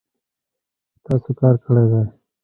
[1.03, 2.03] تاسو کار کړی دی